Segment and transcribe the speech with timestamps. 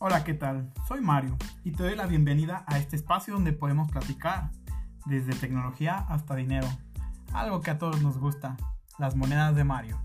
[0.00, 0.72] Hola, ¿qué tal?
[0.86, 4.52] Soy Mario y te doy la bienvenida a este espacio donde podemos platicar
[5.06, 6.68] desde tecnología hasta dinero,
[7.32, 8.56] algo que a todos nos gusta,
[8.96, 10.00] las monedas de Mario.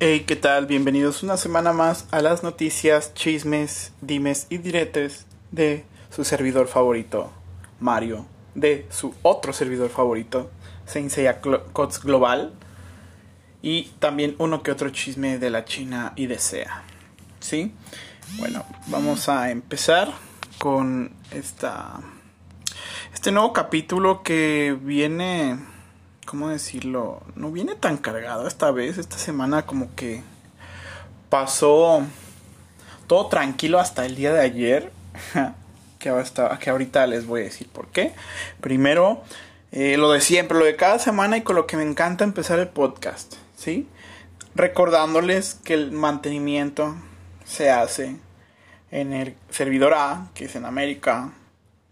[0.00, 0.66] Hey, ¿qué tal?
[0.66, 7.32] Bienvenidos una semana más a las noticias, chismes, dimes y diretes de su servidor favorito,
[7.80, 10.50] Mario, de su otro servidor favorito,
[10.84, 12.52] Saint Seiya Cots Global
[13.62, 16.82] y también uno que otro chisme de la China y de SEA.
[17.40, 17.72] ¿Sí?
[18.38, 20.12] Bueno, vamos a empezar
[20.58, 22.00] con esta
[23.12, 25.58] este nuevo capítulo que viene
[26.30, 27.22] ¿cómo decirlo?
[27.34, 30.22] No viene tan cargado esta vez, esta semana como que
[31.28, 32.06] pasó
[33.08, 34.92] todo tranquilo hasta el día de ayer.
[35.98, 36.08] que,
[36.70, 38.12] ahorita les voy a decir por qué.
[38.60, 39.24] Primero,
[39.72, 42.60] eh, lo de siempre, lo de cada semana y con lo que me encanta empezar
[42.60, 43.34] el podcast.
[43.60, 43.86] ¿Sí?
[44.54, 46.96] Recordándoles que el mantenimiento
[47.44, 48.16] se hace
[48.90, 51.32] en el servidor A, que es en América,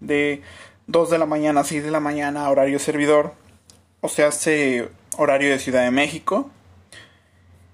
[0.00, 0.42] de
[0.86, 3.34] 2 de la mañana a 6 de la mañana, horario servidor,
[4.00, 4.88] o sea, hace
[5.19, 6.50] horario de Ciudad de México.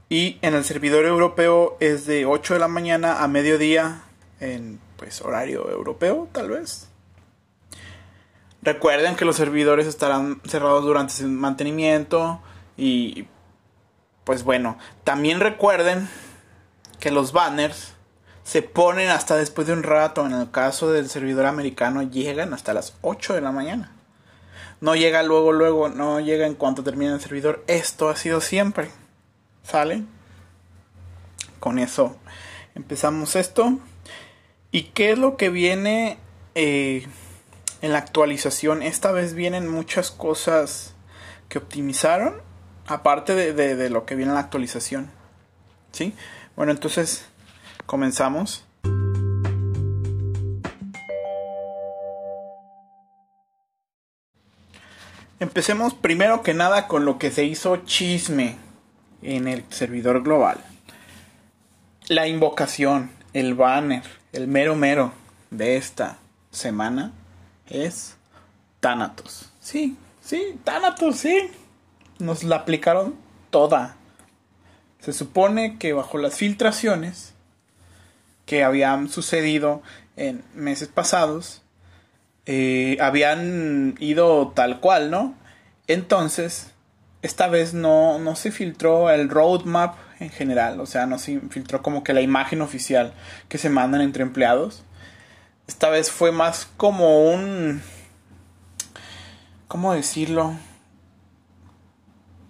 [0.08, 4.02] Y en el servidor europeo es de 8 de la mañana a mediodía,
[4.40, 6.88] en pues horario europeo, tal vez.
[8.60, 12.40] Recuerden que los servidores estarán cerrados durante su mantenimiento
[12.76, 13.26] y
[14.24, 16.08] pues bueno, también recuerden
[16.98, 17.92] que los banners
[18.42, 20.24] se ponen hasta después de un rato.
[20.24, 23.92] En el caso del servidor americano llegan hasta las 8 de la mañana.
[24.80, 27.64] No llega luego, luego, no llega en cuanto termina el servidor.
[27.66, 28.90] Esto ha sido siempre.
[29.62, 30.04] ¿Sale?
[31.60, 32.16] Con eso
[32.74, 33.78] empezamos esto.
[34.70, 36.18] ¿Y qué es lo que viene
[36.54, 37.06] eh,
[37.80, 38.82] en la actualización?
[38.82, 40.94] Esta vez vienen muchas cosas
[41.48, 42.42] que optimizaron
[42.86, 45.10] aparte de, lo que viene en la actualización.
[45.92, 46.14] ¿Sí?
[46.56, 47.26] Bueno, entonces
[47.86, 48.64] comenzamos.
[55.40, 58.56] Empecemos primero que nada con lo que se hizo chisme
[59.22, 60.58] en el servidor global.
[62.08, 64.02] La invocación, el banner,
[64.32, 65.12] el mero mero
[65.50, 66.18] de esta
[66.50, 67.12] semana
[67.68, 68.16] es
[68.80, 69.50] Thanatos.
[69.60, 71.50] Sí, sí, Thanatos, sí
[72.24, 73.14] nos la aplicaron
[73.50, 73.96] toda.
[75.00, 77.34] Se supone que bajo las filtraciones
[78.46, 79.82] que habían sucedido
[80.16, 81.62] en meses pasados,
[82.46, 85.34] eh, habían ido tal cual, ¿no?
[85.86, 86.70] Entonces,
[87.22, 91.82] esta vez no, no se filtró el roadmap en general, o sea, no se filtró
[91.82, 93.12] como que la imagen oficial
[93.48, 94.84] que se mandan entre empleados.
[95.66, 97.82] Esta vez fue más como un...
[99.68, 100.54] ¿Cómo decirlo?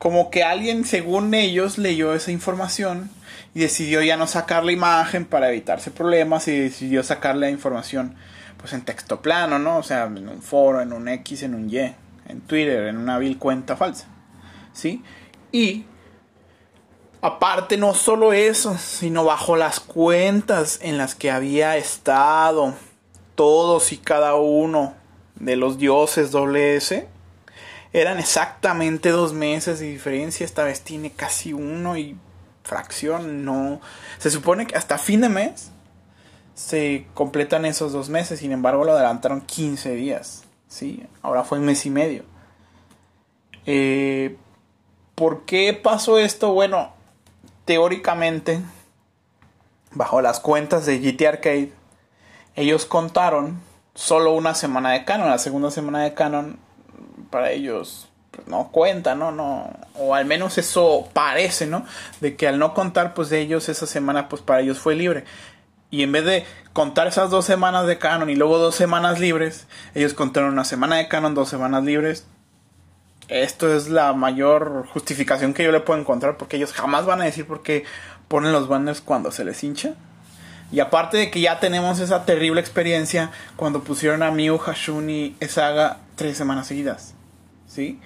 [0.05, 3.09] Como que alguien, según ellos, leyó esa información
[3.55, 8.15] y decidió ya no sacar la imagen para evitarse problemas y decidió sacar la información
[8.59, 9.79] pues en texto plano, ¿no?
[9.79, 11.79] O sea, en un foro, en un X, en un Y,
[12.29, 14.07] en Twitter, en una vil cuenta falsa.
[14.75, 15.03] ¿Sí?
[15.51, 15.87] Y
[17.23, 22.75] aparte no solo eso, sino bajo las cuentas en las que había estado
[23.37, 24.97] todos y cada uno
[25.37, 27.14] de los dioses S
[27.94, 30.44] eran exactamente dos meses de diferencia.
[30.44, 32.19] Esta vez tiene casi uno y
[32.65, 33.44] fracción.
[33.44, 33.81] No.
[34.19, 35.71] Se supone que hasta fin de mes
[36.55, 38.41] se completan esos dos meses.
[38.41, 40.43] Sin embargo, lo adelantaron 15 días.
[40.66, 42.25] Sí, ahora fue un mes y medio.
[43.65, 44.37] Eh,
[45.15, 46.53] ¿Por qué pasó esto?
[46.53, 46.93] Bueno,
[47.65, 48.61] teóricamente,
[49.93, 51.72] bajo las cuentas de GT Arcade,
[52.56, 53.61] ellos contaron
[53.94, 55.31] solo una semana de canon.
[55.31, 56.59] La segunda semana de canon
[57.34, 59.33] para ellos pues, no cuenta, ¿no?
[59.33, 59.69] no
[59.99, 61.84] O al menos eso parece, ¿no?
[62.21, 65.25] De que al no contar, pues de ellos esa semana, pues para ellos fue libre.
[65.91, 69.67] Y en vez de contar esas dos semanas de canon y luego dos semanas libres,
[69.97, 72.25] ellos contaron una semana de canon, dos semanas libres.
[73.26, 77.25] Esto es la mayor justificación que yo le puedo encontrar porque ellos jamás van a
[77.25, 77.82] decir por qué
[78.29, 79.94] ponen los banners cuando se les hincha.
[80.70, 85.37] Y aparte de que ya tenemos esa terrible experiencia cuando pusieron a Miu, Hashun y
[85.41, 87.14] Esaga tres semanas seguidas.
[87.75, 88.00] ¿Sí?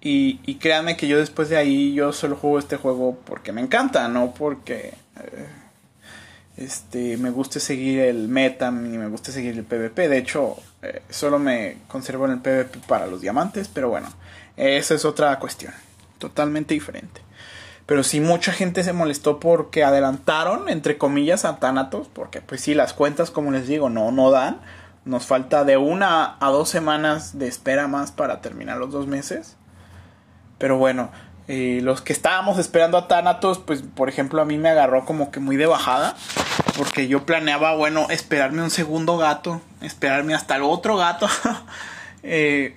[0.00, 3.62] Y, y créanme que yo después de ahí yo solo juego este juego porque me
[3.62, 5.46] encanta, no porque eh,
[6.56, 10.08] este, me guste seguir el meta ni me guste seguir el PvP.
[10.08, 14.08] De hecho, eh, solo me conservo en el PvP para los diamantes, pero bueno,
[14.56, 15.72] esa es otra cuestión,
[16.18, 17.22] totalmente diferente.
[17.86, 22.74] Pero sí mucha gente se molestó porque adelantaron, entre comillas, a Thanatos, porque pues sí,
[22.74, 24.60] las cuentas, como les digo, no, no dan.
[25.04, 29.56] Nos falta de una a dos semanas de espera más para terminar los dos meses.
[30.58, 31.10] Pero bueno,
[31.46, 35.30] Eh, los que estábamos esperando a Thanatos, pues por ejemplo a mí me agarró como
[35.30, 36.16] que muy de bajada.
[36.76, 41.28] Porque yo planeaba, bueno, esperarme un segundo gato, esperarme hasta el otro gato.
[42.22, 42.76] eh,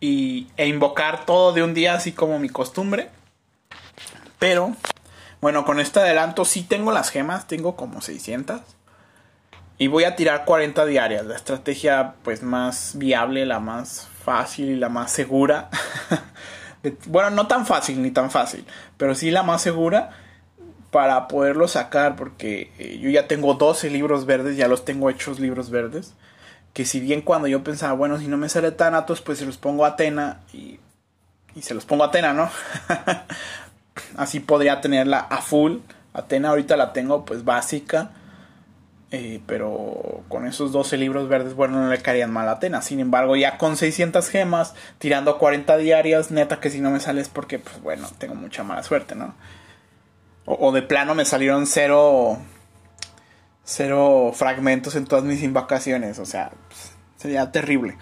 [0.00, 3.10] y, e invocar todo de un día así como mi costumbre.
[4.38, 4.76] Pero,
[5.40, 8.60] bueno, con este adelanto sí tengo las gemas, tengo como 600.
[9.78, 14.76] Y voy a tirar 40 diarias, la estrategia pues más viable, la más fácil y
[14.76, 15.70] la más segura.
[17.06, 18.64] bueno, no tan fácil ni tan fácil,
[18.96, 20.10] pero sí la más segura
[20.90, 25.40] para poderlo sacar porque eh, yo ya tengo 12 libros verdes, ya los tengo hechos
[25.40, 26.14] libros verdes
[26.72, 29.58] que si bien cuando yo pensaba, bueno, si no me sale Thanatos, pues se los
[29.58, 30.80] pongo a Atena y,
[31.54, 32.50] y se los pongo a Atena, ¿no?
[34.16, 35.78] Así podría tenerla a full.
[36.14, 38.10] Atena ahorita la tengo pues básica.
[39.14, 42.80] Eh, pero con esos 12 libros verdes, bueno, no le caerían mal a Atena.
[42.80, 47.20] Sin embargo, ya con 600 gemas, tirando 40 diarias, neta que si no me sale
[47.20, 49.34] es porque, pues bueno, tengo mucha mala suerte, ¿no?
[50.46, 52.38] O, de plano me salieron cero
[53.64, 56.18] cero fragmentos en todas mis invocaciones.
[56.18, 57.98] O sea, pues, sería terrible.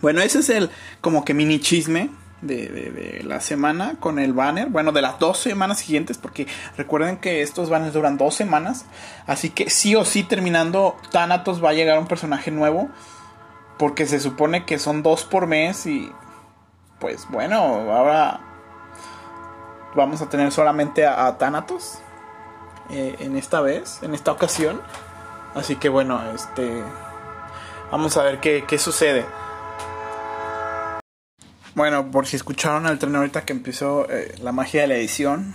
[0.00, 0.70] Bueno, ese es el
[1.00, 2.08] como que mini chisme
[2.42, 4.68] de, de, la semana con el banner.
[4.68, 6.46] Bueno, de las dos semanas siguientes, porque
[6.76, 8.84] recuerden que estos banners duran dos semanas.
[9.26, 12.90] Así que sí o sí, terminando Thanatos va a llegar un personaje nuevo.
[13.78, 16.12] Porque se supone que son dos por mes y
[17.00, 18.40] pues bueno, ahora
[19.96, 21.98] vamos a tener solamente a, a Thanatos.
[22.90, 24.80] Eh, en esta vez, en esta ocasión.
[25.54, 26.82] Así que bueno, este.
[27.90, 29.24] Vamos a ver qué, qué sucede.
[31.74, 35.54] Bueno, por si escucharon al tren ahorita que empezó eh, la magia de la edición.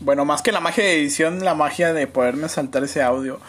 [0.00, 3.40] Bueno, más que la magia de edición, la magia de poderme saltar ese audio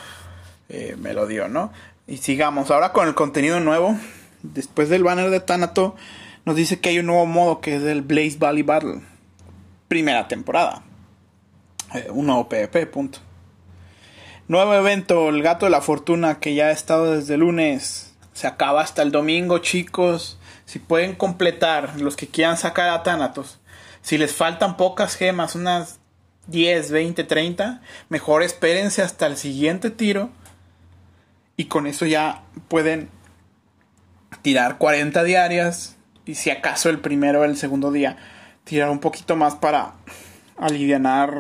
[0.70, 1.74] eh, me lo dio, ¿no?
[2.08, 3.98] Y sigamos, ahora con el contenido nuevo.
[4.42, 5.96] Después del banner de Thanato,
[6.46, 9.02] nos dice que hay un nuevo modo que es el Blaze Valley Battle.
[9.90, 10.84] Primera temporada.
[11.94, 13.20] Eh, un nuevo PvP, punto.
[14.48, 18.14] Nuevo evento, el gato de la fortuna, que ya ha estado desde el lunes.
[18.34, 20.40] Se acaba hasta el domingo, chicos.
[20.66, 23.60] Si pueden completar los que quieran sacar a Thanatos.
[24.02, 26.00] Si les faltan pocas gemas, unas
[26.48, 30.30] 10, 20, 30, mejor espérense hasta el siguiente tiro.
[31.58, 33.10] Y con eso ya pueden
[34.42, 35.96] tirar 40 diarias.
[36.26, 38.18] Y si acaso el primero o el segundo día,
[38.64, 39.94] tirar un poquito más para
[40.58, 41.32] aliviar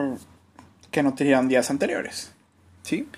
[0.92, 2.34] que no tenían días anteriores.
[2.84, 3.10] ¿Sí?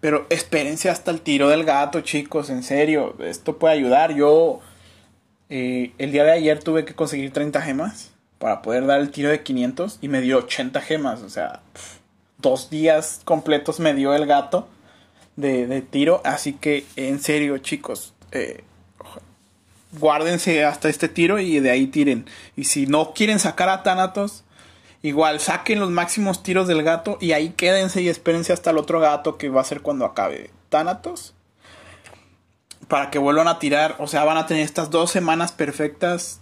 [0.00, 4.14] Pero espérense hasta el tiro del gato, chicos, en serio, esto puede ayudar.
[4.14, 4.60] Yo
[5.48, 9.42] el día de ayer tuve que conseguir 30 gemas para poder dar el tiro de
[9.42, 11.62] 500 y me dio 80 gemas, o sea,
[12.38, 14.68] dos días completos me dio el gato
[15.36, 18.64] de, tiro, así que en serio, chicos, eh,
[19.98, 22.26] guárdense hasta este tiro y de ahí tiren.
[22.56, 24.44] Y si no quieren sacar a Thanatos,
[25.06, 28.98] Igual, saquen los máximos tiros del gato y ahí quédense y espérense hasta el otro
[28.98, 31.32] gato que va a ser cuando acabe Thanatos.
[32.88, 33.96] Para que vuelvan a tirar.
[33.98, 36.40] O sea, van a tener estas dos semanas perfectas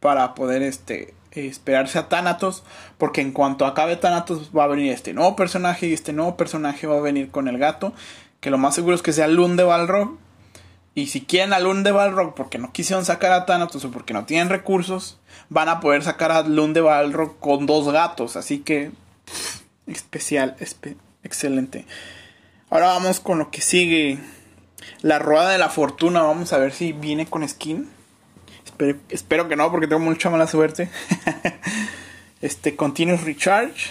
[0.00, 2.64] para poder este, esperarse a Thanatos.
[2.98, 6.86] Porque en cuanto acabe Thanatos va a venir este nuevo personaje y este nuevo personaje
[6.86, 7.92] va a venir con el gato.
[8.40, 10.18] Que lo más seguro es que sea Lund de Balrog.
[10.94, 14.12] Y si quieren a Lund de Balrog porque no quisieron sacar a Thanatos o porque
[14.12, 18.36] no tienen recursos, van a poder sacar a Lund de Balrog con dos gatos.
[18.36, 18.90] Así que,
[19.86, 20.56] especial,
[21.22, 21.86] excelente.
[22.68, 24.18] Ahora vamos con lo que sigue.
[25.02, 26.22] La rueda de la fortuna.
[26.22, 27.88] Vamos a ver si viene con skin.
[28.64, 30.88] Espero, espero que no, porque tengo mucha mala suerte.
[32.42, 33.90] este, Continuous Recharge.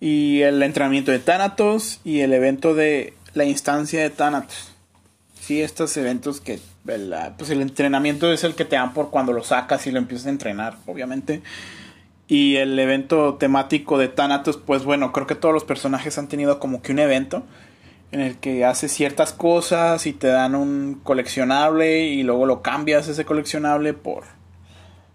[0.00, 2.00] Y el entrenamiento de Thanatos.
[2.04, 4.74] Y el evento de la instancia de Thanatos
[5.44, 6.58] sí, estos eventos que
[7.36, 10.26] pues el entrenamiento es el que te dan por cuando lo sacas y lo empiezas
[10.26, 11.42] a entrenar, obviamente.
[12.28, 16.58] Y el evento temático de Thanatos, pues bueno, creo que todos los personajes han tenido
[16.58, 17.42] como que un evento
[18.14, 23.08] en el que haces ciertas cosas y te dan un coleccionable y luego lo cambias
[23.08, 24.24] ese coleccionable por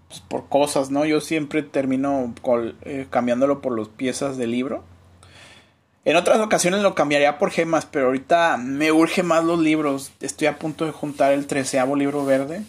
[0.07, 1.05] pues, por cosas, ¿no?
[1.05, 2.33] Yo siempre termino
[2.83, 4.83] eh, cambiándolo por las piezas del libro
[6.05, 10.11] en otras ocasiones lo cambiaría por gemas, pero ahorita me urge más los libros.
[10.21, 12.63] Estoy a punto de juntar el treceavo libro verde.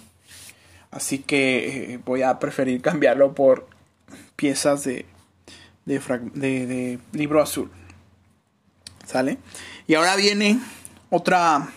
[0.90, 3.66] Así que eh, voy a preferir cambiarlo por
[4.36, 5.06] piezas de,
[5.86, 7.70] de, libro azul.
[9.10, 9.38] ¿Sale?
[9.86, 10.60] Y ahora viene
[11.10, 11.68] otra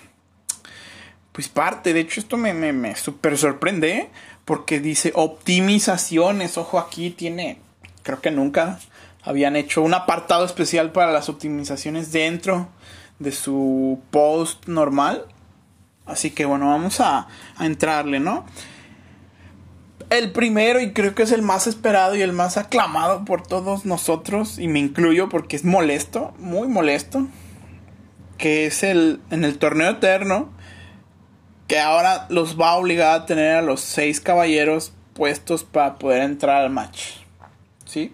[1.31, 1.93] pues parte.
[1.93, 4.09] De hecho, esto me, me, me super sorprende.
[4.45, 6.57] Porque dice optimizaciones.
[6.57, 7.59] Ojo, aquí tiene.
[8.03, 8.79] Creo que nunca
[9.23, 12.67] habían hecho un apartado especial para las optimizaciones dentro
[13.19, 15.25] de su post normal.
[16.05, 17.27] Así que bueno, vamos a,
[17.59, 18.45] entrarle, ¿no?
[20.17, 23.85] El primero y creo que es el más esperado y el más aclamado por todos
[23.85, 27.27] nosotros y me incluyo porque es molesto, muy molesto,
[28.37, 30.49] que es el en el torneo eterno
[31.67, 36.23] que ahora los va a obligar a tener a los seis caballeros puestos para poder
[36.23, 37.17] entrar al match.
[37.85, 38.11] ¿Sí?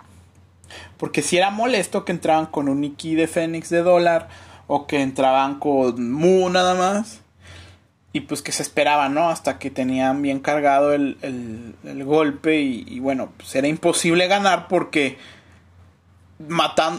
[0.98, 4.30] Porque si era molesto que entraban con un Iki de Fénix de dólar
[4.68, 7.22] o que entraban con Mu nada más
[8.12, 9.30] y pues que se esperaba, ¿no?
[9.30, 15.18] Hasta que tenían bien cargado el, el, golpe y, bueno, pues era imposible ganar porque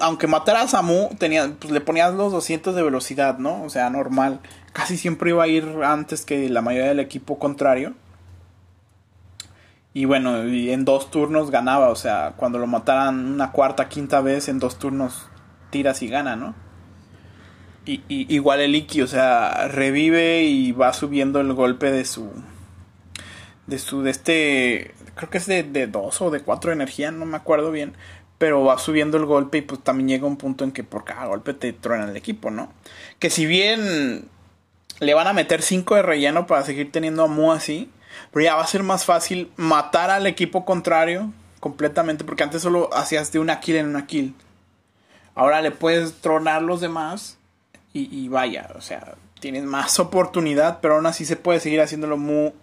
[0.03, 3.63] aunque mataras a Mu, tenía, pues le ponías los 200 de velocidad, ¿no?
[3.65, 4.41] O sea, normal.
[4.73, 7.95] Casi siempre iba a ir antes que la mayoría del equipo contrario.
[9.93, 14.49] Y bueno, en dos turnos ganaba, o sea, cuando lo mataran una cuarta, quinta vez,
[14.49, 15.27] en dos turnos
[15.71, 16.55] tiras y gana, ¿no?
[17.87, 22.31] Y, igual el Iki, o sea, revive y va subiendo el golpe de su.
[23.67, 24.03] De su.
[24.03, 24.95] De este.
[25.15, 27.95] Creo que es de, de dos o de cuatro de energía, no me acuerdo bien.
[28.39, 31.27] Pero va subiendo el golpe y pues también llega un punto en que por cada
[31.27, 32.73] golpe te truena el equipo, ¿no?
[33.19, 34.29] Que si bien
[35.01, 37.91] le van a meter cinco de relleno para seguir teniendo a Mu así.
[38.33, 42.25] Pero ya va a ser más fácil matar al equipo contrario completamente.
[42.25, 44.35] Porque antes solo hacías de una kill en una kill.
[45.35, 47.39] Ahora le puedes tronar los demás
[47.93, 52.17] y, vaya, o sea, tienes más oportunidad, pero aún así se puede seguir haciendo lo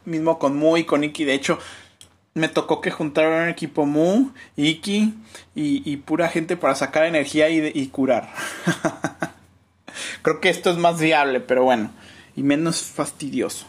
[0.06, 1.26] mismo con Mu y con Iki.
[1.26, 1.60] De hecho,
[2.34, 5.14] me tocó que juntaron un equipo Mu, Iki
[5.54, 8.30] y, pura gente para sacar energía y, y curar.
[10.22, 11.92] Creo que esto es más viable, pero bueno,
[12.36, 13.66] y menos fastidioso.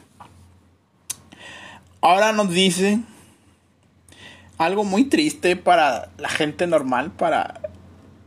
[2.01, 3.01] Ahora nos dice
[4.59, 7.61] algo muy triste para la gente normal, para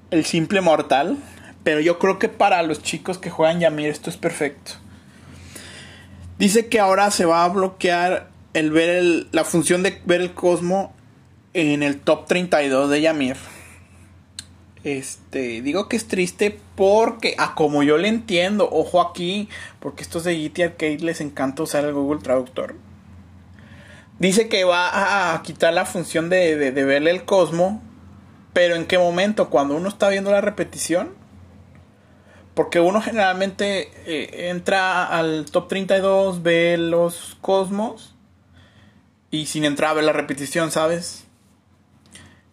[0.10, 1.18] el simple mortal.
[1.64, 4.74] Pero yo creo que para los chicos que juegan Yamir esto es perfecto.
[6.40, 10.94] Dice que ahora se va a bloquear el ver la función de ver el Cosmo
[11.54, 13.38] en el top 32 de Yamir.
[14.84, 19.48] Este, digo que es triste porque, a como yo le entiendo, ojo aquí,
[19.80, 22.74] porque estos de GT Arcade les encanta usar el Google Traductor.
[24.18, 27.84] Dice que va a quitar la función de, de, de verle el Cosmo,
[28.54, 29.52] pero ¿en qué momento?
[29.52, 31.21] Cuando uno está viendo la repetición
[32.54, 38.16] porque uno generalmente eh, entra al top 32, ve los cosmos
[39.30, 41.26] y sin entrar ve la repetición, ¿sabes?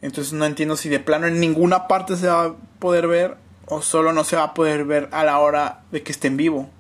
[0.00, 3.37] Entonces no entiendo si de plano en ninguna parte se va a poder ver
[3.67, 6.37] o solo no se va a poder ver a la hora de que esté en
[6.37, 6.71] vivo.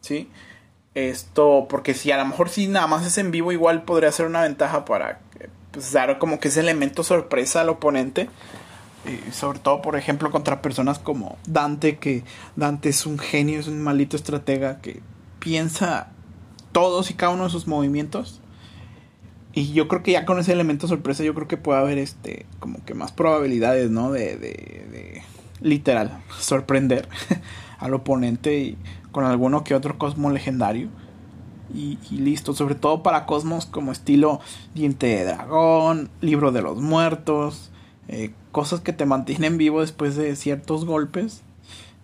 [0.00, 0.28] ¿Sí?
[0.94, 4.26] Esto, porque si a lo mejor si nada más es en vivo, igual podría ser
[4.26, 5.20] una ventaja para
[5.70, 8.28] pues, dar como que ese elemento sorpresa al oponente
[9.32, 12.24] sobre todo, por ejemplo, contra personas como Dante, que
[12.56, 15.00] Dante es un genio, es un maldito estratega que
[15.38, 16.08] piensa
[16.72, 18.40] todos y cada uno de sus movimientos.
[19.54, 22.46] Y yo creo que ya con ese elemento sorpresa, yo creo que puede haber este,
[22.58, 24.10] como que más probabilidades, ¿no?
[24.10, 25.22] De, de,
[25.60, 27.08] literal, sorprender
[27.78, 28.78] al oponente y
[29.10, 30.88] con alguno que otro cosmo legendario.
[31.74, 34.40] Y, listo, sobre todo para cosmos como estilo
[34.74, 37.71] Diente de Dragón, Libro de los Muertos,
[38.08, 41.42] eh, cosas que te mantienen vivo después de ciertos golpes.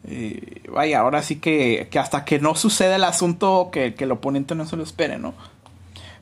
[0.04, 4.12] Eh, vaya, ahora sí que, que, hasta que no suceda el asunto que, que, el
[4.12, 5.34] oponente no se lo espere, ¿no?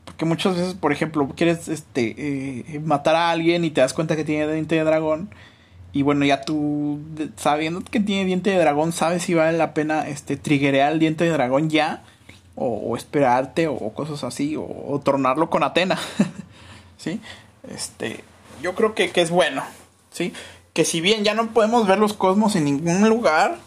[0.05, 4.17] Porque muchas veces, por ejemplo, quieres este, eh, matar a alguien y te das cuenta
[4.17, 5.31] que tiene diente de dragón.
[5.93, 7.01] Y bueno, ya tú,
[7.37, 11.25] sabiendo que tiene diente de dragón, sabes si vale la pena este, triggerear el diente
[11.25, 12.03] de dragón ya.
[12.55, 14.57] O, esperarte, o, cosas así.
[14.57, 15.99] O, o tornarlo con Atena.
[16.97, 17.21] ¿Sí?
[17.69, 18.25] Este,
[18.63, 19.65] yo creo que, es bueno,
[20.11, 20.33] ¿sí?
[20.73, 23.59] Que si bien ya no podemos ver los cosmos en ningún lugar,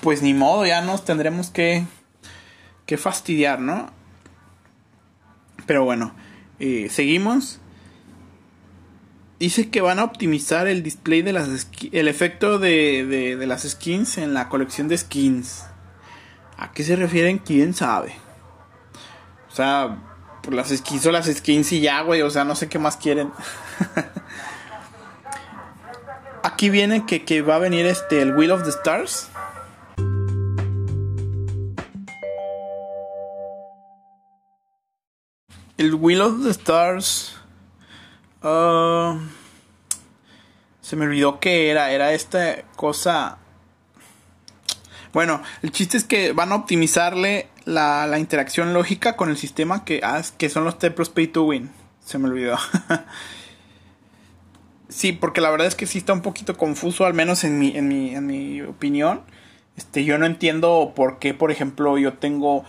[0.00, 1.84] pues ni modo, ya nos tendremos que,
[2.86, 3.90] que fastidiar, ¿no?
[5.66, 6.12] Pero bueno,
[6.58, 7.60] eh, seguimos.
[9.38, 13.62] Dice que van a optimizar el display de las el efecto de, de, de, las
[13.62, 15.64] skins en la colección de skins.
[16.58, 17.38] ¿A qué se refieren?
[17.38, 18.14] ¿Quién sabe?
[19.50, 19.96] O sea,
[20.42, 22.20] por las skins o las skins y ya, güey.
[22.22, 23.30] O sea, no sé qué más quieren.
[26.42, 29.28] Aquí viene que, va a venir este el Wheel of the Stars.
[35.76, 37.36] El Wheel of the Stars.
[38.42, 39.18] Uh,
[40.80, 41.90] se me olvidó que era.
[41.92, 43.38] Era esta cosa.
[45.12, 49.84] Bueno, el chiste es que van a optimizarle la, la interacción lógica con el sistema
[49.84, 51.70] que, ah, que son los Tepros Pay to Win.
[52.04, 52.56] Se me olvidó.
[54.90, 57.76] Sí, porque la verdad es que sí está un poquito confuso, al menos en mi,
[57.76, 59.22] en mi, opinión.
[59.76, 62.64] Este, yo no entiendo por qué, por ejemplo, yo tengo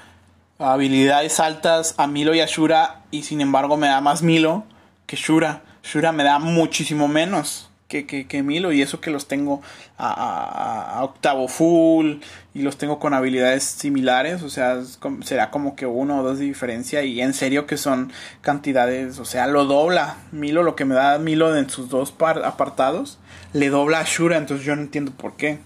[0.60, 4.66] habilidades altas a Milo y a Shura y sin embargo me da más Milo
[5.08, 5.63] que Shura.
[5.84, 9.62] Shura me da muchísimo menos que, que, Milo y eso que los tengo
[9.98, 12.15] a, octavo full
[12.53, 14.81] y los tengo con habilidades similares, o sea,
[15.24, 19.25] será como que uno o dos de diferencia y en serio que son cantidades, o
[19.25, 20.17] sea, lo dobla.
[20.31, 23.19] Milo, lo que me da Milo en sus dos apartados,
[23.53, 25.60] le dobla a Shura, entonces yo no entiendo por qué.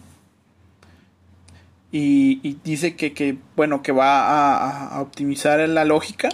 [1.91, 6.27] Y, dice que, que, bueno, que va a, optimizar la lógica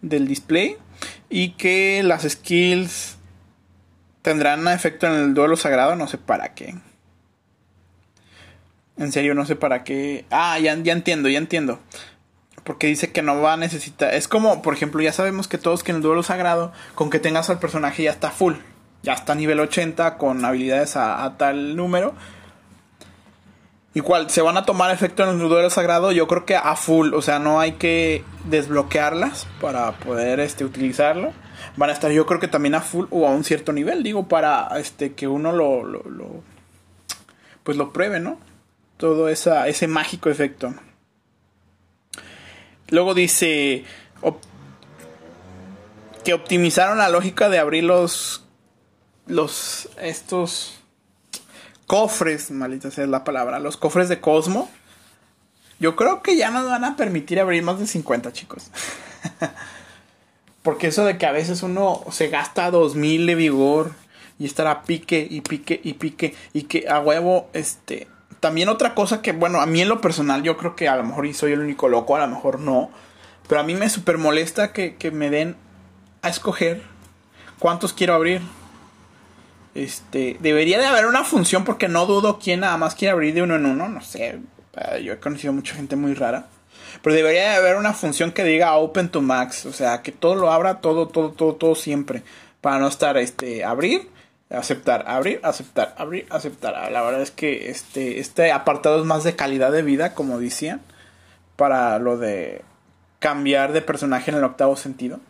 [0.00, 0.76] del display
[1.28, 3.16] y que las skills
[4.22, 6.74] tendrán efecto en el duelo sagrado, no sé para qué.
[8.96, 10.24] En serio, no sé para qué.
[10.30, 11.80] Ah, ya, ya entiendo, ya entiendo.
[12.64, 14.14] Porque dice que no va a necesitar.
[14.14, 17.18] Es como, por ejemplo, ya sabemos que todos que en el duelo sagrado, con que
[17.18, 18.54] tengas al personaje ya está full.
[19.02, 22.14] Ya está a nivel 80 con habilidades a tal número
[23.94, 27.12] Igual, se van a tomar efecto en el duelo sagrado, yo creo que a full,
[27.12, 31.32] o sea, no hay que desbloquearlas para poder este, utilizarlo.
[31.76, 34.28] Van a estar yo creo que también a full o a un cierto nivel, digo,
[34.28, 36.42] para este que uno lo, lo,
[37.62, 38.38] pues lo pruebe, ¿no?
[38.96, 40.74] Todo esa, ese mágico efecto.
[42.88, 43.84] Luego dice
[46.24, 48.44] que optimizaron la lógica de abrir los
[49.26, 50.78] los estos
[51.86, 54.70] cofres, maldita sea la palabra, los cofres de Cosmo,
[55.78, 58.70] yo creo que ya nos van a permitir abrir más de 50, chicos.
[60.62, 63.92] Porque eso de que a veces uno se gasta 2000 de vigor
[64.38, 68.08] y estará pique y pique y pique y que a huevo, este...
[68.40, 71.04] También otra cosa que, bueno, a mí en lo personal yo creo que a lo
[71.04, 72.90] mejor soy el único loco, a lo mejor no.
[73.48, 75.54] Pero a mí me super molesta que, que me den
[76.22, 76.82] a escoger
[77.60, 78.40] cuántos quiero abrir.
[79.74, 83.42] Este, debería de haber una función porque no dudo quién nada más quiere abrir de
[83.42, 84.40] uno en uno, no sé.
[84.76, 86.46] Eh, yo he conocido mucha gente muy rara.
[87.00, 90.34] Pero debería de haber una función que diga open to max, o sea, que todo
[90.34, 92.22] lo abra, todo, todo, todo, todo siempre.
[92.60, 94.08] Para no estar, este, abrir,
[94.50, 96.92] aceptar, abrir, aceptar, abrir, aceptar.
[96.92, 100.80] La verdad es que este, este apartado es más de calidad de vida, como decían,
[101.56, 102.62] para lo de
[103.18, 105.20] cambiar de personaje en el octavo sentido.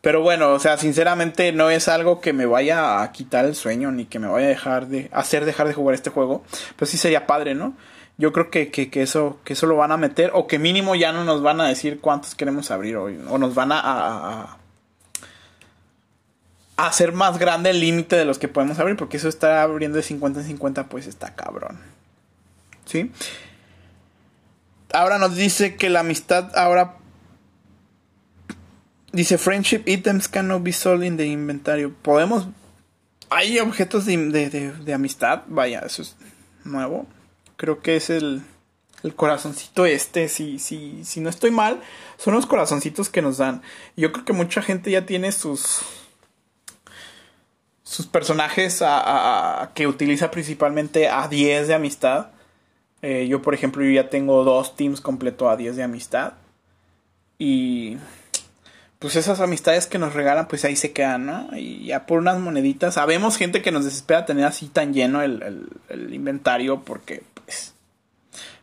[0.00, 3.90] Pero bueno, o sea, sinceramente no es algo que me vaya a quitar el sueño
[3.90, 6.44] ni que me vaya a dejar de hacer dejar de jugar este juego.
[6.76, 7.74] Pero sí sería padre, ¿no?
[8.18, 10.94] Yo creo que, que, que eso, que eso lo van a meter o que mínimo
[10.94, 13.18] ya no nos van a decir cuántos queremos abrir hoy.
[13.28, 14.58] O nos van a, a,
[16.76, 18.96] a hacer más grande el límite de los que podemos abrir.
[18.96, 21.78] Porque eso está abriendo de 50 en 50, pues está cabrón.
[22.84, 23.12] ¿Sí?
[24.92, 26.98] Ahora nos dice que la amistad ahora
[29.12, 31.94] Dice friendship items cannot be sold in the inventario.
[32.02, 32.46] Podemos.
[33.30, 35.42] Hay objetos de, amistad.
[35.46, 36.14] Vaya, eso es
[36.64, 37.06] nuevo.
[37.58, 38.42] Creo que es el,
[39.02, 40.28] el corazoncito este.
[40.28, 41.82] Si, si, si no estoy mal,
[42.16, 43.62] son los corazoncitos que nos dan.
[43.96, 45.80] Yo creo que mucha gente ya tiene sus.
[47.82, 52.28] Sus personajes a, que utiliza principalmente a 10 de amistad.
[53.02, 56.34] Eh, yo, por ejemplo, yo ya tengo dos teams completo a 10 de amistad.
[57.38, 57.96] Y
[58.98, 61.48] pues esas amistades que nos regalan, pues ahí se quedan, ¿no?
[61.56, 62.94] Y ya por unas moneditas.
[62.94, 65.68] Sabemos gente que nos desespera tener así tan lleno el,
[66.10, 67.74] inventario porque, pues,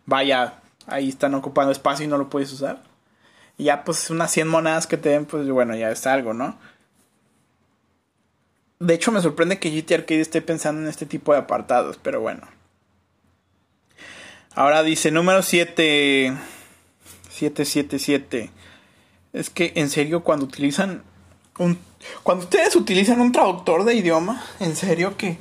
[0.05, 0.55] vaya,
[0.87, 2.81] ahí están ocupando espacio y no lo puedes usar.
[3.57, 6.57] Y ya, pues, unas 100 monedas que te den, pues, bueno, ya es algo, ¿no?
[8.79, 12.19] De hecho, me sorprende que GT Arcade esté pensando en este tipo de apartados, pero
[12.19, 12.45] bueno.
[14.53, 16.33] Ahora dice número 7.
[17.29, 18.51] 777
[19.35, 21.03] es que en serio cuando utilizan
[21.59, 21.77] un
[22.23, 25.37] cuando ustedes utilizan un traductor de idioma, en serio que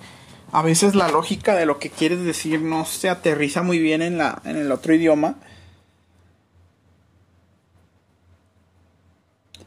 [0.50, 4.18] a veces la lógica de lo que quieres decir no se aterriza muy bien en
[4.18, 5.36] la en el otro idioma.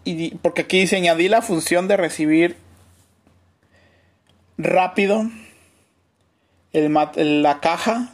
[0.04, 2.58] Y porque aquí dice añadir la función de recibir
[4.58, 5.30] rápido
[6.74, 8.14] el, la caja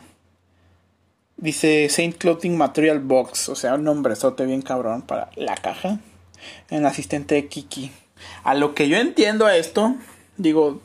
[1.37, 5.99] Dice Saint Clothing Material Box, o sea, un nombrezote bien cabrón para la caja.
[6.69, 7.91] En asistente de Kiki.
[8.43, 9.95] A lo que yo entiendo esto,
[10.37, 10.81] digo,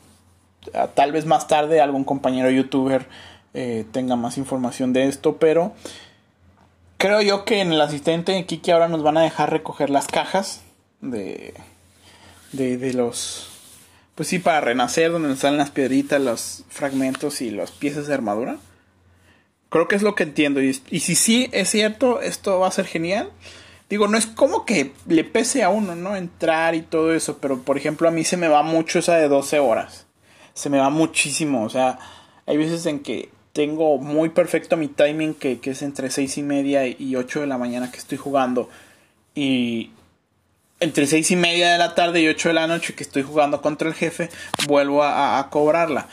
[0.95, 3.07] tal vez más tarde algún compañero youtuber
[3.53, 5.73] eh, tenga más información de esto, pero
[6.97, 10.07] creo yo que en el asistente de Kiki ahora nos van a dejar recoger las
[10.07, 10.61] cajas
[11.01, 11.53] de,
[12.51, 13.49] de, de los
[14.19, 18.57] pues sí, para renacer, donde salen las piedritas, los fragmentos y las piezas de armadura.
[19.69, 20.61] Creo que es lo que entiendo.
[20.61, 23.29] Y, si sí es cierto, esto va a ser genial.
[23.89, 26.15] Digo, no es como que le pese a uno, ¿no?
[26.15, 27.37] Entrar y todo eso.
[27.39, 30.07] Pero, por ejemplo, a mí se me va mucho esa de 12 horas.
[30.53, 31.63] Se me va muchísimo.
[31.63, 31.99] O sea,
[32.45, 36.43] hay veces en que tengo muy perfecto mi timing, que, que es entre 6 y
[36.43, 38.69] media y 8 de la mañana que estoy jugando.
[39.35, 39.91] Y
[40.79, 43.61] entre seis y media de la tarde y 8 de la noche que estoy jugando
[43.61, 44.29] contra el jefe,
[44.67, 46.07] vuelvo a, cobrarla.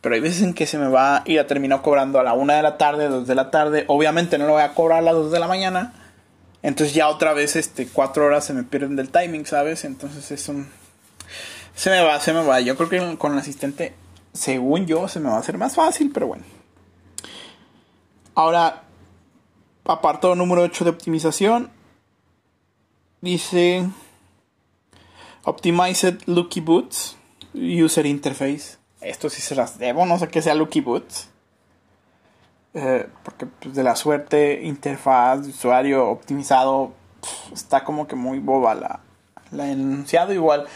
[0.00, 2.54] Pero hay veces en que se me va y la termino cobrando a la 1
[2.54, 3.84] de la tarde, 2 de la tarde.
[3.86, 5.92] Obviamente no lo voy a cobrar a las 2 de la mañana.
[6.62, 9.84] Entonces ya otra vez este 4 horas se me pierden del timing, ¿sabes?
[9.84, 10.68] Entonces es un...
[11.74, 12.60] Se me va, se me va.
[12.60, 13.94] Yo creo que con el asistente,
[14.32, 16.44] según yo, se me va a hacer más fácil, pero bueno.
[18.34, 18.84] Ahora,
[19.84, 21.70] apartado número 8 de optimización.
[23.20, 23.86] Dice
[25.44, 27.16] Optimized Lucky Boots
[27.54, 28.79] User Interface.
[29.00, 31.28] Esto sí se las debo, no sé qué sea Lucky Boots.
[32.74, 36.92] Eh, porque pues, de la suerte, interfaz usuario optimizado,
[37.52, 39.00] está como que muy boba la,
[39.50, 40.32] la enunciado.
[40.32, 40.66] Igual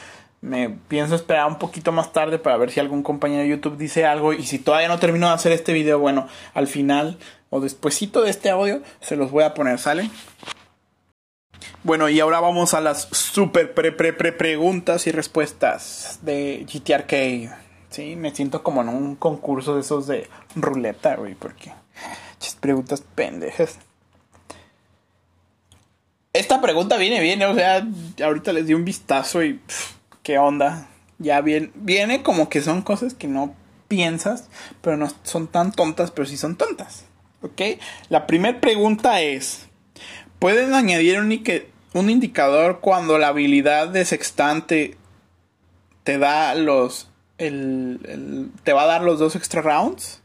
[0.40, 4.06] me pienso esperar un poquito más tarde para ver si algún compañero de YouTube dice
[4.06, 4.32] algo.
[4.32, 7.18] Y si todavía no termino de hacer este video, bueno, al final
[7.50, 10.10] o despuesito de este audio se los voy a poner, ¿sale?
[11.84, 17.63] Bueno, y ahora vamos a las super pre pre pre preguntas y respuestas de GTRK.
[17.94, 21.70] Sí, me siento como en un concurso de esos de ruleta, güey, porque
[22.60, 23.78] preguntas pendejas.
[26.32, 27.86] Esta pregunta viene bien, o sea,
[28.20, 29.60] ahorita les di un vistazo y
[30.24, 30.88] qué onda.
[31.18, 33.54] Ya viene, viene como que son cosas que no
[33.86, 34.48] piensas,
[34.80, 37.04] pero no son tan tontas, pero sí son tontas.
[37.42, 37.78] ¿Ok?
[38.08, 39.68] La primera pregunta es,
[40.40, 44.96] ¿pueden añadir un indicador cuando la habilidad de sextante
[46.02, 47.08] te da los.
[47.38, 50.22] El, te va a dar los dos extra rounds.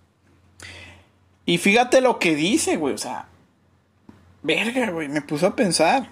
[1.45, 2.93] Y fíjate lo que dice, güey.
[2.93, 3.27] O sea,
[4.43, 5.07] verga, güey.
[5.07, 6.09] Me puso a pensar.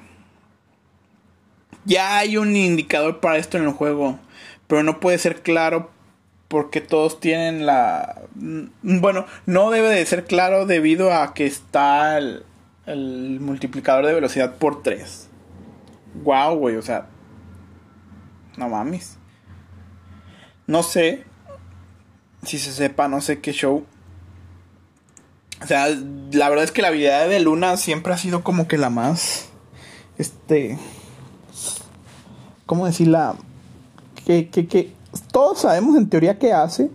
[1.86, 4.20] Ya hay un indicador para esto en el juego.
[4.68, 5.92] Pero no puede ser claro
[6.48, 8.22] porque todos tienen la...
[8.82, 12.44] Bueno, no debe de ser claro debido a que está el,
[12.86, 15.28] el multiplicador de velocidad por 3
[16.24, 17.08] wow, güey, o sea,
[18.58, 19.18] no mames.
[20.68, 21.24] No sé
[22.44, 23.86] si se sepa, no sé qué show.
[25.64, 25.88] O sea,
[26.32, 29.48] la verdad es que la habilidad de Luna siempre ha sido como que la más.
[30.18, 30.78] Este.
[32.66, 33.36] ¿Cómo decirla?
[34.26, 34.94] Que, que, que
[35.32, 36.92] todos sabemos en teoría qué hace,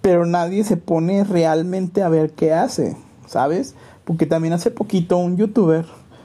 [0.00, 3.74] pero nadie se pone realmente a ver qué hace, ¿sabes?
[4.04, 5.84] Porque también hace poquito un youtuber,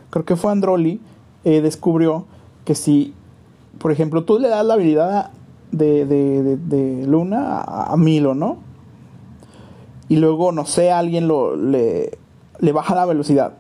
[0.10, 1.02] creo que fue Androli,
[1.44, 2.26] eh, descubrió
[2.64, 3.14] que si,
[3.80, 5.32] por ejemplo, tú le das la habilidad
[5.71, 8.58] de, de, de, Luna a, Milo, ¿no?
[10.08, 12.12] Y luego, no sé, alguien lo, le,
[12.73, 13.54] baja la velocidad.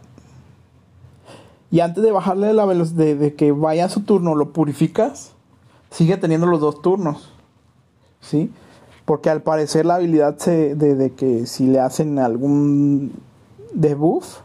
[1.71, 5.33] Y antes de bajarle la velocidad, de, que vaya a su turno, lo purificas,
[5.91, 7.33] sigue teniendo los dos turnos.
[8.21, 8.51] ¿Sí?
[9.05, 13.11] Porque al parecer la habilidad se, de, de que si le hacen algún
[13.73, 14.39] debuff,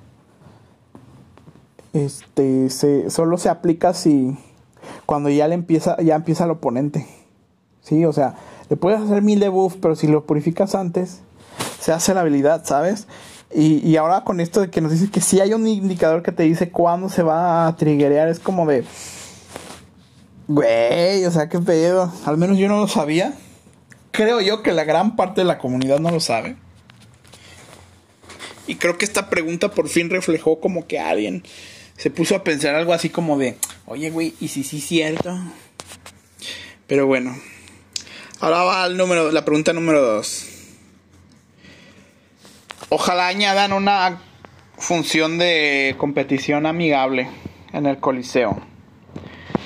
[1.92, 4.36] este, se, solo se aplica si,
[5.06, 7.06] cuando ya le empieza, ya empieza el oponente.
[7.82, 8.34] Sí, o sea,
[8.68, 11.20] le puedes hacer mil debuff, pero si lo purificas antes,
[11.80, 13.06] se hace la habilidad, ¿sabes?
[13.52, 16.30] Y, y ahora con esto de que nos dice que si hay un indicador que
[16.30, 18.84] te dice cuándo se va a triggerear, es como de.
[20.46, 22.12] Güey, o sea, qué pedo.
[22.24, 23.34] Al menos yo no lo sabía.
[24.12, 26.56] Creo yo que la gran parte de la comunidad no lo sabe.
[28.66, 31.42] Y creo que esta pregunta por fin reflejó como que alguien
[31.96, 35.36] se puso a pensar algo así como de, oye, güey, ¿y si sí es cierto?
[36.86, 37.36] Pero bueno.
[38.40, 40.46] Ahora va al número, la pregunta número dos.
[42.88, 44.22] Ojalá añadan una
[44.78, 47.28] función de competición amigable
[47.74, 48.58] en el Coliseo.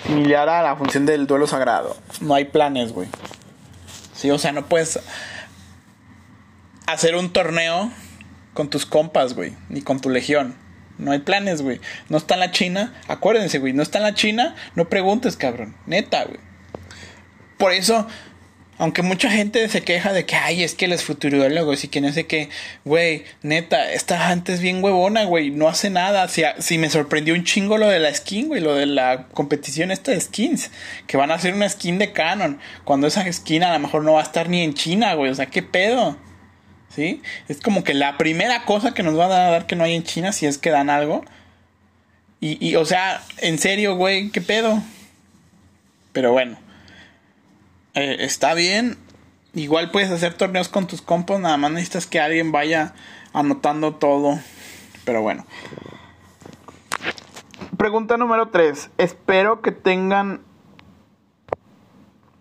[0.07, 1.97] Similar a la función del duelo sagrado.
[2.21, 3.09] No hay planes, güey.
[4.13, 4.99] Sí, o sea, no puedes
[6.87, 7.93] hacer un torneo
[8.55, 9.55] con tus compas, güey.
[9.69, 10.57] Ni con tu legión.
[10.99, 11.81] No hay planes, güey.
[12.09, 12.93] No está en la China.
[13.07, 13.73] Acuérdense, güey.
[13.73, 14.57] No está en la China.
[14.75, 15.77] No preguntes, cabrón.
[15.87, 16.41] Neta, güey.
[17.57, 18.07] Por eso,
[18.79, 22.13] aunque mucha gente se queja de que, ay, es que los futurólogos y que no
[22.13, 22.49] sé qué,
[22.85, 26.27] güey, neta, esta gente es bien huevona, güey, no hace nada.
[26.29, 29.91] Si, si me sorprendió un chingo lo de la skin, güey, lo de la competición
[29.91, 30.71] esta de skins,
[31.07, 34.15] que van a hacer una skin de Canon, cuando esa skin a lo mejor no
[34.15, 36.17] va a estar ni en China, güey, o sea, ¿qué pedo?
[36.95, 37.23] ¿Sí?
[37.49, 40.05] Es como que la primera cosa que nos van a dar que no hay en
[40.05, 41.25] China, si es que dan algo.
[42.41, 44.83] Y, y o sea, en serio, güey, ¿qué pedo?
[46.13, 46.63] Pero bueno.
[47.94, 48.98] Eh, está bien.
[49.54, 52.94] Igual puedes hacer torneos con tus compas, nada más necesitas que alguien vaya
[53.33, 54.38] anotando todo.
[55.04, 55.46] Pero bueno.
[57.76, 58.90] Pregunta número 3.
[58.98, 60.42] Espero que tengan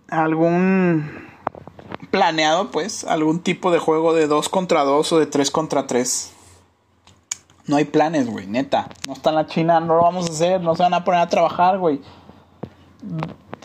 [0.10, 1.28] algún
[2.10, 6.34] planeado, pues, algún tipo de juego de 2 contra 2 o de 3 contra 3.
[7.66, 8.90] No hay planes, güey, neta.
[9.08, 11.22] No está en la China, no lo vamos a hacer, no se van a poner
[11.22, 12.02] a trabajar, güey.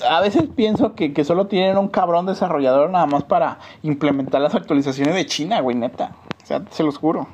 [0.06, 4.54] A veces pienso que, que solo tienen un cabrón desarrollador nada más para implementar las
[4.54, 6.12] actualizaciones de China, güey, neta.
[6.42, 7.28] O sea, se los juro.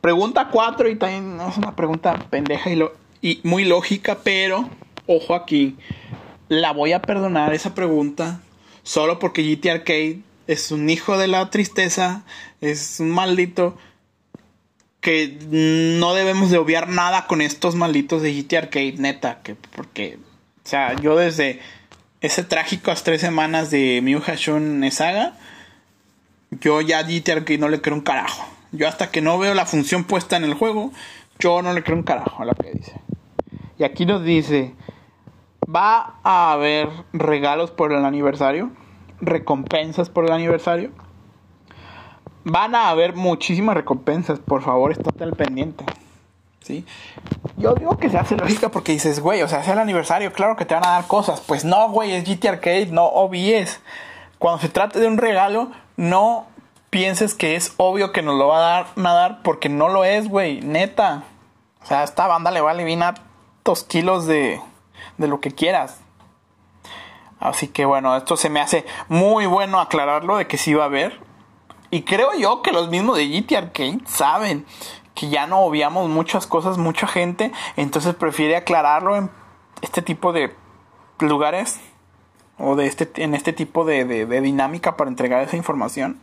[0.00, 4.68] Pregunta 4 y también es una pregunta pendeja y, lo, y muy lógica, pero
[5.06, 5.76] ojo aquí,
[6.48, 8.40] la voy a perdonar esa pregunta
[8.82, 12.22] solo porque GT Arcade es un hijo de la tristeza,
[12.60, 13.76] es un maldito
[15.06, 20.18] que no debemos de obviar nada con estos malditos de GT Arcade, neta, que porque
[20.64, 21.60] o sea, yo desde
[22.20, 25.34] ese trágico las tres semanas de Miu Hashun Saga,
[26.50, 28.48] yo ya a GT Arcade no le creo un carajo.
[28.72, 30.90] Yo hasta que no veo la función puesta en el juego,
[31.38, 33.00] yo no le creo un carajo a lo que dice.
[33.78, 34.74] Y aquí nos dice,
[35.72, 38.72] va a haber regalos por el aniversario,
[39.20, 40.90] recompensas por el aniversario.
[42.48, 45.84] Van a haber muchísimas recompensas, por favor, estate al pendiente.
[46.62, 46.86] ¿Sí?
[47.56, 50.54] Yo digo que se hace lógica porque dices, güey, o sea, es el aniversario, claro
[50.54, 51.40] que te van a dar cosas.
[51.40, 53.80] Pues no, güey, es GT Arcade, no OBS.
[54.38, 56.46] Cuando se trata de un regalo, no
[56.88, 60.28] pienses que es obvio que nos lo va a dar nadar porque no lo es,
[60.28, 61.24] güey, neta.
[61.82, 63.00] O sea, a esta banda le vale bien
[63.64, 64.60] dos kilos de,
[65.18, 66.00] de lo que quieras.
[67.40, 70.86] Así que bueno, esto se me hace muy bueno aclararlo de que sí va a
[70.86, 71.25] haber.
[71.90, 74.66] Y creo yo que los mismos de GT Arcade saben
[75.14, 79.30] que ya no obviamos muchas cosas, mucha gente, entonces prefiere aclararlo en
[79.80, 80.54] este tipo de
[81.20, 81.80] lugares
[82.58, 86.20] o de este, en este tipo de, de dinámica para entregar esa información.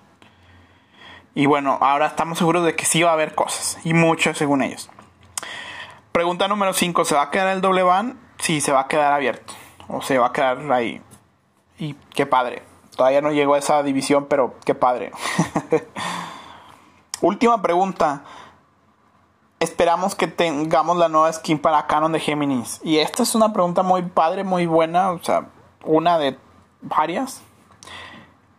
[1.35, 3.79] Y bueno, ahora estamos seguros de que sí va a haber cosas.
[3.83, 4.89] Y muchas según ellos.
[6.11, 7.05] Pregunta número 5.
[7.05, 8.19] ¿Se va a quedar el doble van?
[8.37, 9.53] Sí, se va a quedar abierto.
[9.87, 11.01] O se va a quedar ahí.
[11.79, 12.61] Y qué padre.
[12.95, 15.11] Todavía no llegó a esa división, pero qué padre.
[17.21, 18.23] Última pregunta.
[19.59, 22.81] Esperamos que tengamos la nueva skin para Canon de Géminis.
[22.83, 25.11] Y esta es una pregunta muy padre, muy buena.
[25.11, 25.47] O sea,
[25.83, 26.37] una de
[26.81, 27.41] varias.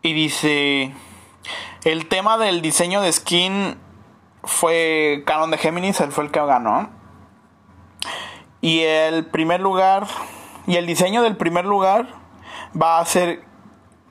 [0.03, 0.95] Y dice...
[1.85, 3.77] El tema del diseño de skin
[4.43, 6.89] fue Canon de Géminis, él fue el que ganó.
[8.63, 10.07] Y el primer lugar,
[10.67, 12.09] y el diseño del primer lugar
[12.81, 13.45] va a ser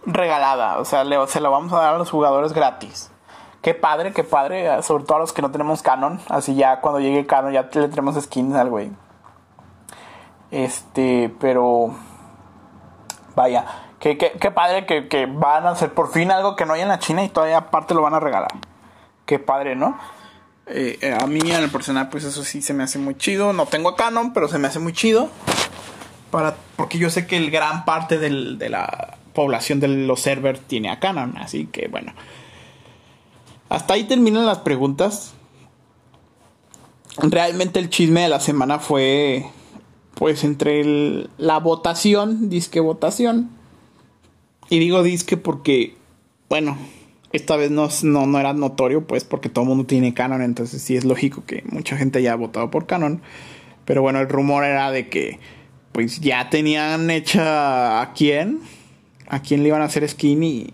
[0.05, 3.11] regalada, o sea, se lo vamos a dar a los jugadores gratis.
[3.61, 6.99] Qué padre, qué padre, sobre todo a los que no tenemos Canon, así ya cuando
[6.99, 8.91] llegue Canon ya le tenemos skins al güey.
[10.51, 11.95] Este, pero
[13.35, 13.65] vaya,
[14.03, 17.23] Qué, padre que, van a hacer por fin algo que no hay en la China
[17.23, 18.51] y todavía aparte lo van a regalar.
[19.25, 19.97] Qué padre, ¿no?
[20.67, 23.53] Eh, eh, a mí en el personal pues eso sí se me hace muy chido.
[23.53, 25.29] No tengo Canon, pero se me hace muy chido.
[26.31, 30.89] Para, porque yo sé que el gran parte de la población de los servers tiene
[30.89, 31.37] a Canon.
[31.37, 32.13] Así que bueno.
[33.69, 35.33] Hasta ahí terminan las preguntas.
[37.17, 39.45] Realmente el chisme de la semana fue
[40.15, 43.49] pues entre la votación, disque votación
[44.69, 45.95] y digo disque porque,
[46.49, 46.77] bueno,
[47.31, 50.95] esta vez no, no, era notorio, pues porque todo el mundo tiene Canon, entonces sí
[50.95, 53.21] es lógico que mucha gente haya votado por Canon.
[53.85, 55.39] Pero bueno, el rumor era de que
[55.91, 58.61] pues ya tenían hecha a quién,
[59.27, 60.73] a quién le iban a hacer skin y,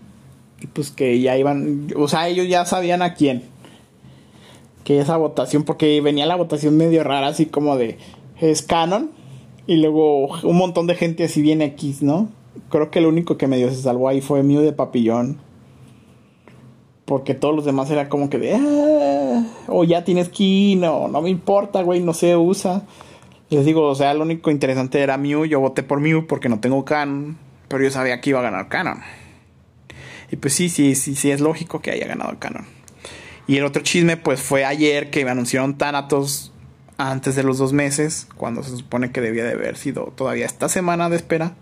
[0.72, 3.42] pues que ya iban, o sea, ellos ya sabían a quién.
[4.84, 7.98] Que esa votación, porque venía la votación medio rara, así como de
[8.40, 9.10] es Canon
[9.66, 12.28] y luego un montón de gente así bien X, ¿no?
[12.68, 15.38] creo que el único que medio se salvó ahí fue Mew de Papillón.
[17.04, 21.20] Porque todos los demás era como que de, ah, o ya tienes skin, o no
[21.22, 22.82] me importa, güey, no se usa.
[23.48, 25.44] Les digo, o sea, lo único interesante era Mew.
[25.44, 27.36] Yo voté por Mew porque no tengo Canon.
[27.70, 29.00] Pero yo sabía que iba a ganar Canon.
[30.32, 32.66] Y pues sí, sí, sí, sí, es lógico que haya ganado Canon.
[33.46, 36.52] Y el otro chisme, pues fue ayer que me anunciaron Thanatos
[36.98, 40.68] antes de los dos meses, cuando se supone que debía de haber sido todavía esta
[40.68, 41.54] semana de espera.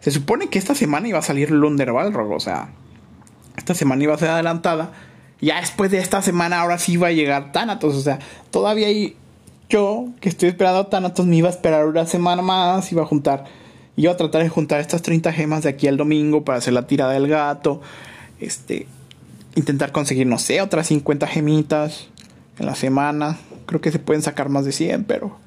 [0.00, 2.68] Se supone que esta semana iba a salir Lunder Balrog, o sea,
[3.56, 4.92] esta semana iba a ser adelantada.
[5.40, 8.18] Ya después de esta semana, ahora sí iba a llegar Thanatos, o sea,
[8.50, 9.16] todavía hay
[9.68, 13.06] yo que estoy esperando a Thanatos me iba a esperar una semana más, iba a
[13.06, 13.44] juntar,
[13.96, 16.86] iba a tratar de juntar estas 30 gemas de aquí al domingo para hacer la
[16.86, 17.80] tirada del gato,
[18.40, 18.86] este,
[19.54, 22.08] intentar conseguir, no sé, otras 50 gemitas
[22.58, 25.38] en la semana, Creo que se pueden sacar más de 100, pero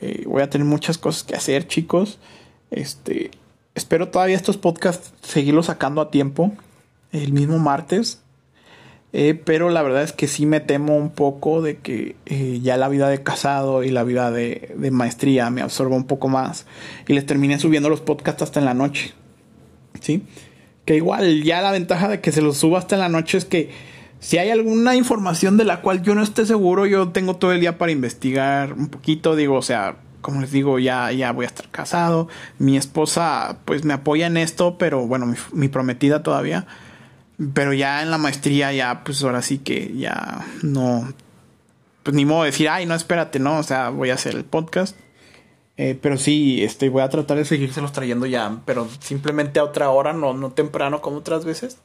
[0.00, 2.18] eh, voy a tener muchas cosas que hacer, chicos.
[2.70, 3.30] Este,
[3.74, 6.52] espero todavía estos podcasts seguirlos sacando a tiempo,
[7.12, 8.20] el mismo martes.
[9.14, 12.78] Eh, pero la verdad es que sí me temo un poco de que eh, ya
[12.78, 16.66] la vida de casado y la vida de, maestría me absorba un poco más.
[17.06, 19.12] Y les terminé subiendo los podcasts hasta en la noche.
[20.00, 20.22] ¿Sí?
[20.86, 23.44] Que igual ya la ventaja de que se los suba hasta en la noche es
[23.44, 23.70] que
[24.18, 27.60] Si hay alguna información de la cual yo no esté seguro, yo tengo todo el
[27.60, 29.36] día para investigar un poquito.
[29.36, 32.28] Digo, o sea, como les digo, ya, ya voy a estar casado.
[32.58, 36.66] Mi esposa, pues me apoya en esto, pero bueno, mi, prometida todavía.
[37.54, 41.12] Pero ya en la maestría, ya, pues ahora sí que ya no.
[42.02, 43.58] Pues ni modo de decir, ay, no, espérate, no.
[43.58, 44.96] O sea, voy a hacer el podcast.
[45.76, 49.88] Eh, pero sí, este, voy a tratar de seguírselos trayendo ya, pero simplemente a otra
[49.90, 51.78] hora, no, no temprano como otras veces.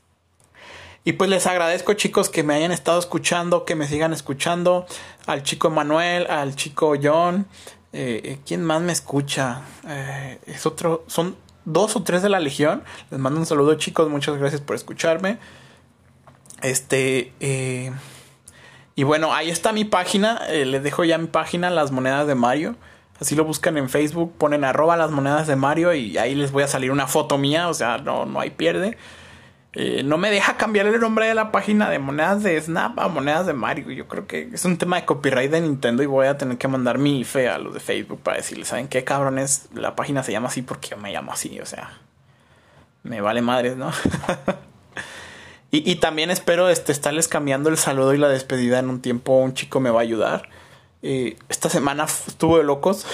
[1.05, 4.85] Y pues les agradezco chicos que me hayan estado escuchando, que me sigan escuchando,
[5.25, 7.47] al chico Manuel, al chico John,
[7.93, 9.61] eh, eh, ¿Quién más me escucha?
[9.87, 11.05] Eh, es otro.
[11.07, 11.35] Son
[11.67, 12.83] dos o tres de la Legión.
[13.11, 14.09] Les mando un saludo, chicos.
[14.09, 15.37] Muchas gracias por escucharme.
[16.63, 17.33] Este.
[18.95, 20.41] y bueno, ahí está mi página.
[20.49, 22.75] les dejo ya mi página, Las Monedas de Mario.
[23.19, 26.61] Así lo buscan en Facebook, ponen arroba las monedas de Mario y ahí les voy
[26.61, 28.95] a salir una foto mía, o sea, no, no hay pierde.
[29.73, 33.07] Eh, no me deja cambiar el nombre de la página de monedas de Snap a
[33.09, 33.91] monedas de Mario.
[33.91, 36.67] Yo creo que es un tema de copyright de Nintendo y voy a tener que
[36.67, 39.67] mandar mi fe a los de Facebook para decirles, ¿saben qué cabrones?
[39.73, 41.99] La página se llama así porque yo me llamo así, o sea,
[43.03, 43.91] me vale madres, ¿no?
[45.71, 49.37] y, también espero este, estarles cambiando el saludo y la despedida en un tiempo.
[49.37, 50.49] Un chico me va a ayudar.
[51.03, 53.05] Eh, esta semana estuvo de locos.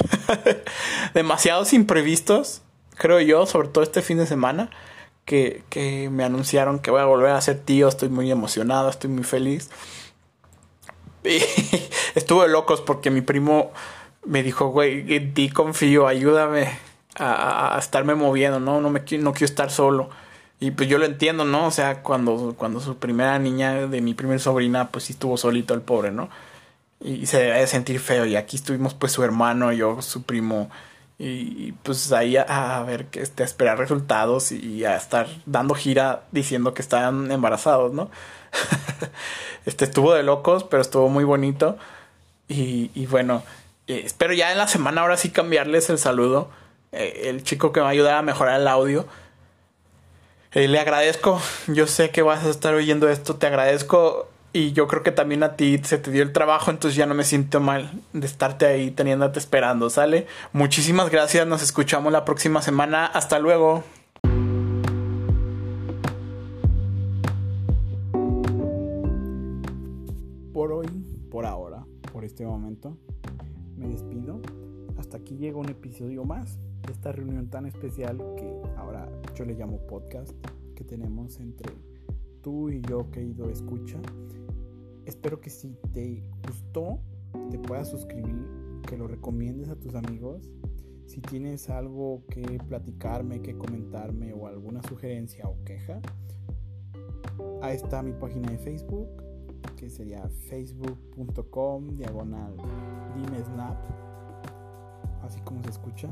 [1.14, 2.62] Demasiados imprevistos,
[2.96, 4.70] creo yo, sobre todo este fin de semana
[5.26, 7.88] que, que me anunciaron que voy a volver a ser tío.
[7.88, 9.70] Estoy muy emocionado, estoy muy feliz.
[11.26, 11.40] Y
[12.16, 13.72] estuve locos porque mi primo
[14.26, 16.68] me dijo, güey, ti confío, ayúdame
[17.16, 18.82] a, a, estarme moviendo, ¿no?
[18.82, 20.10] No, me, no quiero estar solo.
[20.60, 21.68] Y pues yo lo entiendo, ¿no?
[21.68, 25.74] O sea, cuando, cuando su primera niña de mi primer sobrina, pues sí estuvo solito
[25.74, 26.30] el pobre, ¿no?
[27.02, 28.26] Y, se debe de sentir feo.
[28.26, 30.70] Y aquí estuvimos pues su hermano, yo, su primo
[31.20, 36.24] y, pues ahí a, ver que este, a esperar resultados y a estar dando gira
[36.32, 38.10] diciendo que están embarazados, ¿no?
[39.66, 41.78] este estuvo de locos, pero estuvo muy bonito.
[42.48, 43.44] Y, bueno,
[43.88, 46.52] eh, espero ya en la semana ahora sí cambiarles el saludo.
[46.92, 49.08] Eh, el chico que me va a ayudar a mejorar el audio.
[50.52, 54.88] Eh, le agradezco, yo sé que vas a estar oyendo esto, te agradezco y yo
[54.88, 57.60] creo que también a ti se te dio el trabajo, entonces ya no me siento
[57.60, 60.28] mal de estarte ahí teniéndote esperando, ¿sale?
[60.54, 63.84] Muchísimas gracias, nos escuchamos la próxima semana, hasta luego.
[70.54, 70.88] Por hoy,
[71.32, 72.96] por ahora, por este momento,
[73.76, 74.40] me despido.
[75.00, 79.56] Hasta aquí llega un episodio más de esta reunión tan especial que ahora yo le
[79.56, 80.32] llamo podcast
[80.76, 81.74] que tenemos entre
[82.44, 83.98] tú y yo, querido escucha.
[85.06, 87.00] Espero que si te gustó,
[87.50, 88.48] te puedas suscribir,
[88.88, 90.50] que lo recomiendes a tus amigos.
[91.06, 96.02] Si tienes algo que platicarme, que comentarme o alguna sugerencia o queja,
[97.62, 99.10] ahí está mi página de Facebook,
[99.76, 102.56] que sería facebook.com diagonal
[103.16, 103.78] dimesnap,
[105.22, 106.10] así como se escucha.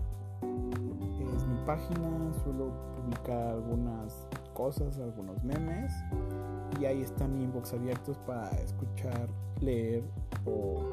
[1.35, 4.27] Es mi página, suelo publicar algunas
[4.61, 5.91] cosas, algunos memes
[6.79, 9.27] y ahí está mi inbox abiertos para escuchar,
[9.59, 10.03] leer
[10.45, 10.87] o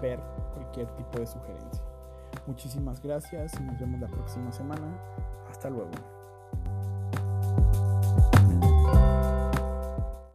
[0.00, 0.20] ver
[0.54, 1.82] cualquier tipo de sugerencia.
[2.46, 4.86] Muchísimas gracias y nos vemos la próxima semana.
[5.50, 6.21] Hasta luego.